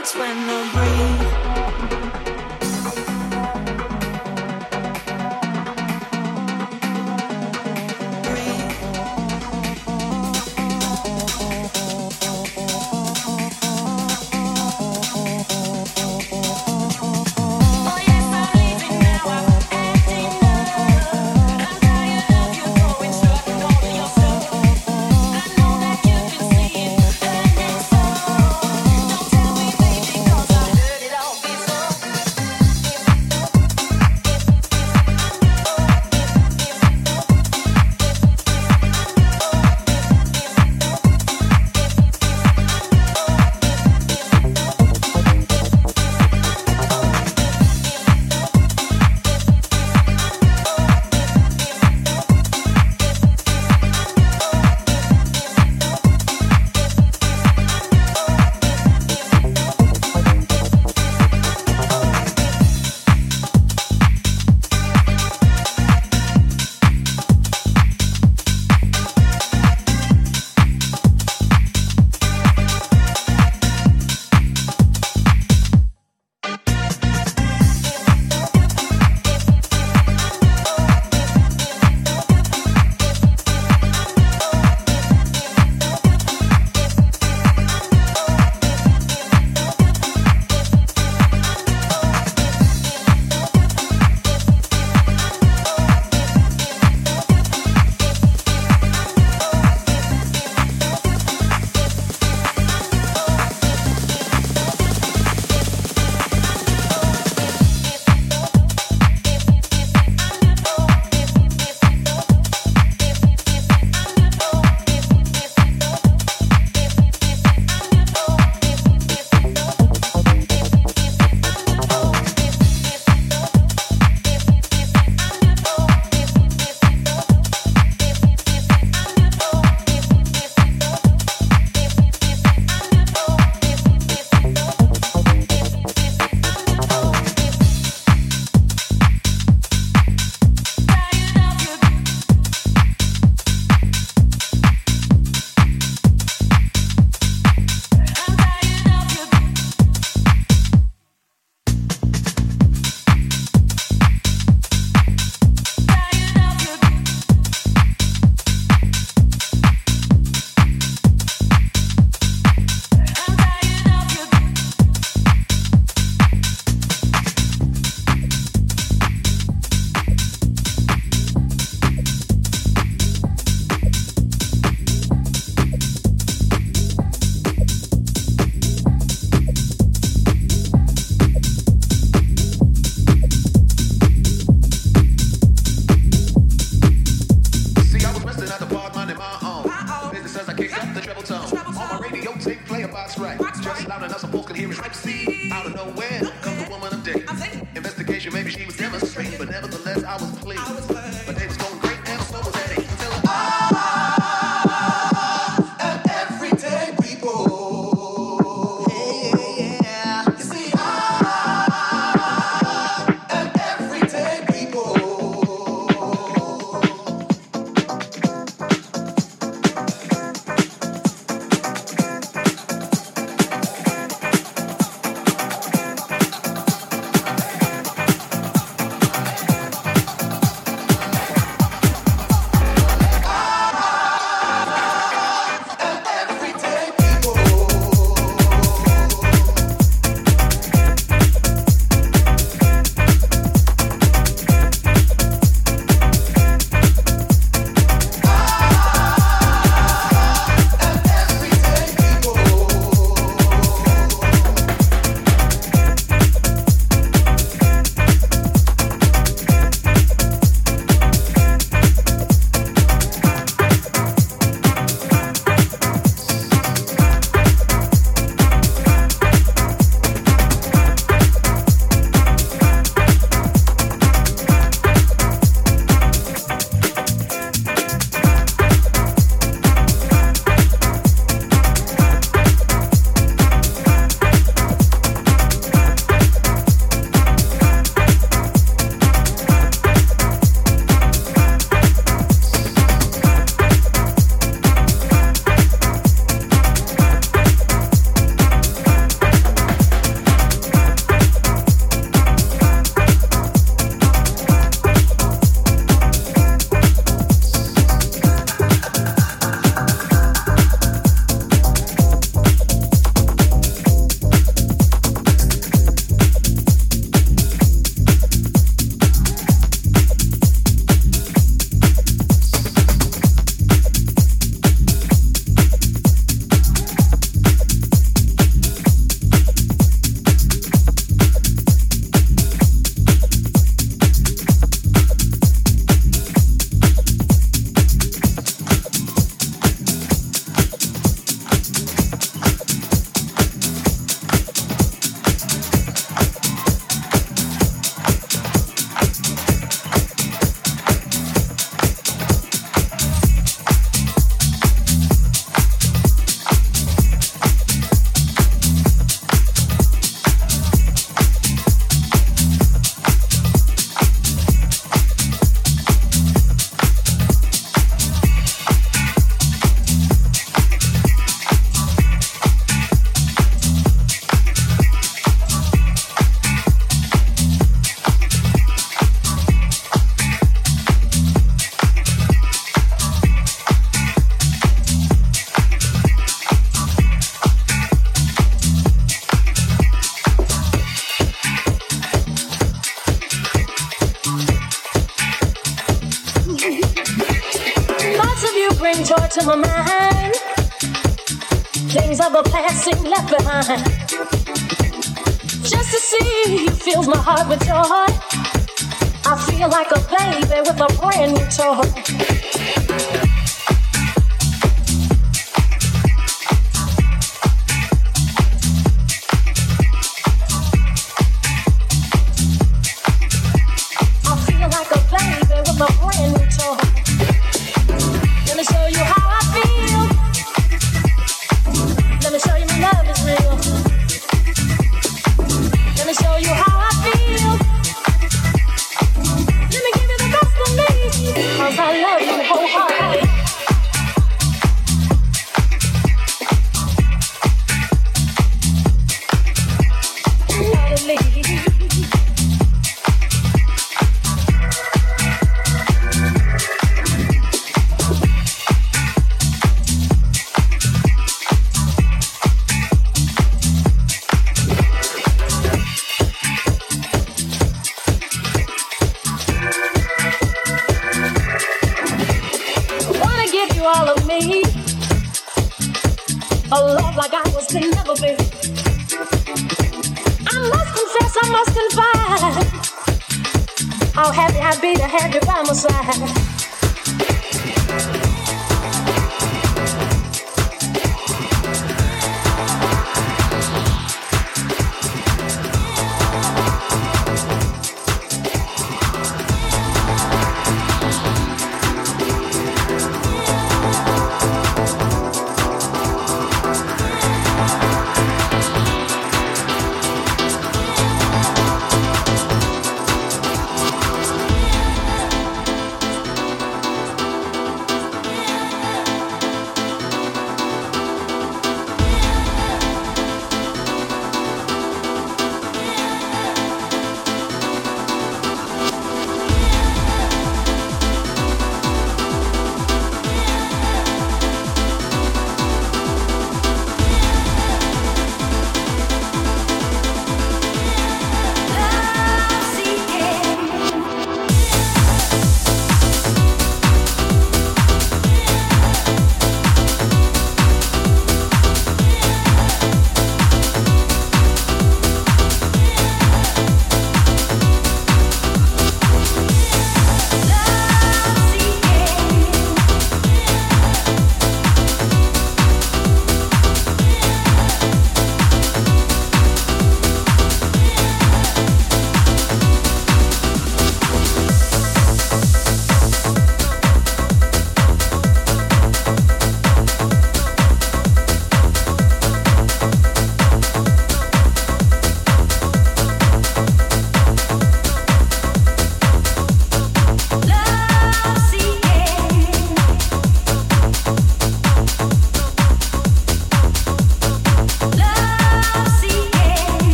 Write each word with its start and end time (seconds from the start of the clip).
hurts 0.00 0.14
when 0.14 0.46
the 0.46 0.70
breeze 0.72 1.09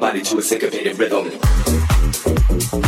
body 0.00 0.22
to 0.22 0.38
a 0.38 0.42
syncopated 0.42 0.98
rhythm. 0.98 2.79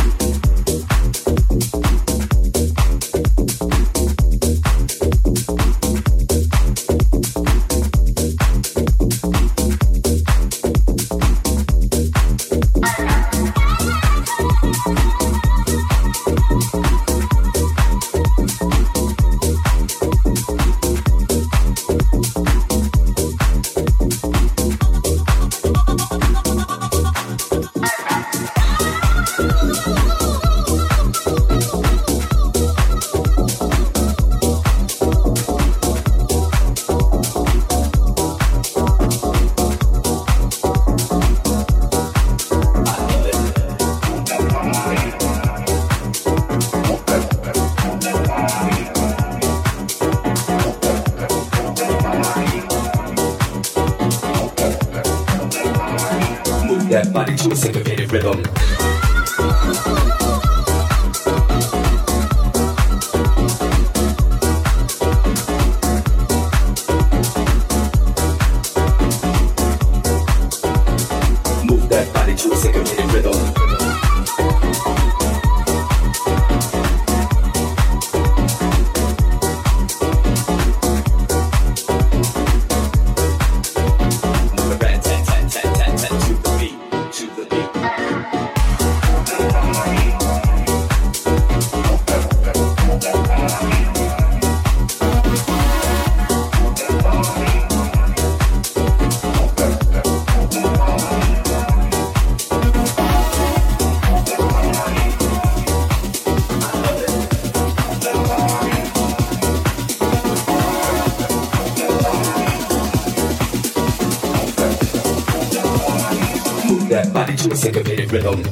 Body 117.33 117.49
to 117.49 117.51
a 117.51 117.57
syncopated 117.57 118.11
rhythm. 118.11 118.43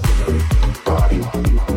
Oliver 0.88 1.71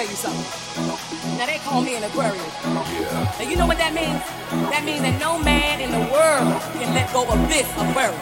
tell 0.00 0.08
you 0.08 0.16
something. 0.16 1.36
Now 1.36 1.44
they 1.44 1.58
call 1.58 1.82
me 1.82 1.96
an 1.96 2.04
Aquarius. 2.04 2.40
Now 2.64 3.44
you 3.44 3.56
know 3.56 3.66
what 3.66 3.76
that 3.76 3.92
means? 3.92 4.24
That 4.72 4.80
means 4.84 5.02
that 5.04 5.20
no 5.20 5.36
man 5.36 5.80
in 5.80 5.92
the 5.92 6.00
world 6.08 6.56
can 6.80 6.94
let 6.96 7.12
go 7.12 7.28
of 7.28 7.36
this 7.52 7.68
Aquarius. 7.76 8.16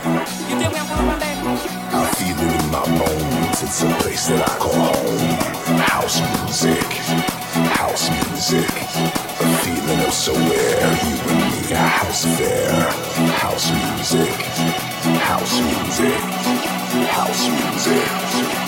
You 0.51 0.59
dig 0.59 0.74
where 0.74 0.83
I'm 0.83 0.91
coming 0.91 1.07
from, 1.07 1.20
baby? 1.22 1.39
I 1.39 2.11
feel 2.18 2.35
it 2.35 2.51
in 2.51 2.66
my 2.74 2.83
bones. 2.83 3.62
It's 3.62 3.83
a 3.87 3.91
place 4.03 4.26
that 4.26 4.43
I 4.43 4.55
call 4.59 4.74
home. 4.74 5.79
House 5.79 6.18
music, 6.18 6.83
house 7.79 8.11
music. 8.11 8.66
A 9.39 9.47
feeling 9.62 10.03
of 10.03 10.11
somewhere. 10.11 10.83
You 11.07 11.14
and 11.31 11.43
me, 11.47 11.62
a 11.70 11.79
house 11.79 12.26
affair. 12.26 12.74
House 13.39 13.70
music, 13.70 14.35
house 15.31 15.55
music, 15.62 16.18
house 17.07 17.47
music. 17.47 17.99
House 18.18 18.35
music, 18.35 18.68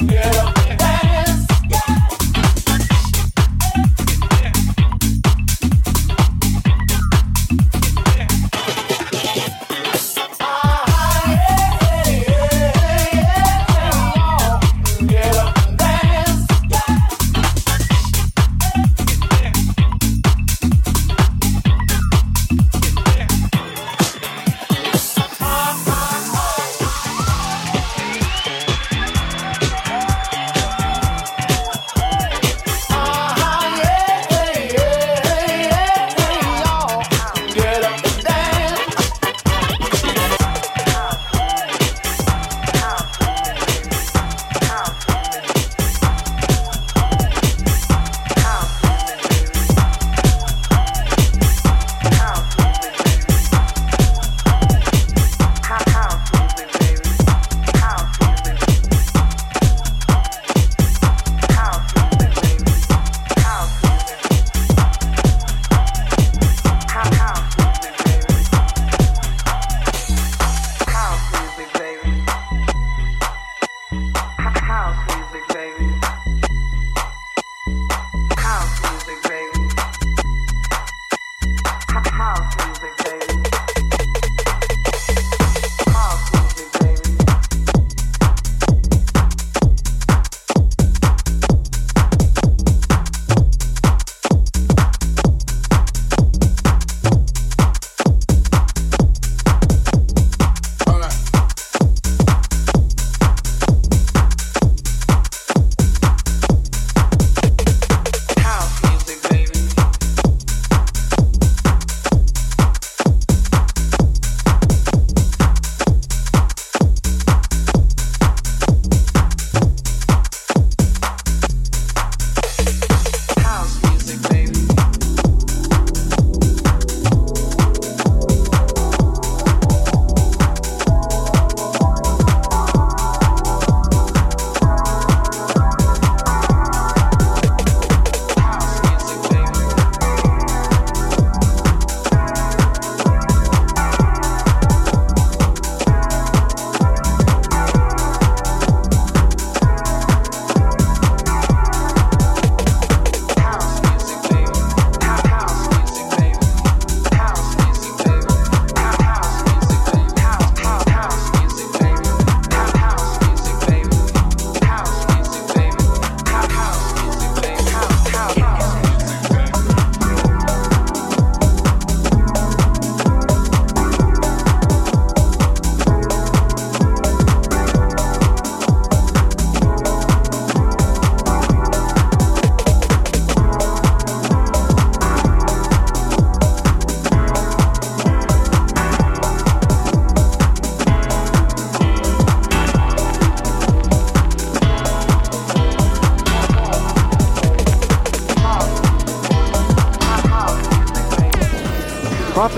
Yeah. 0.00 0.57